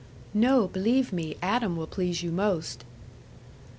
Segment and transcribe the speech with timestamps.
[0.33, 2.85] "No; believe me, Adam will please you most."